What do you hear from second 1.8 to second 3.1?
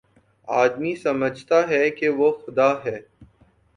کہ وہ خدا ہے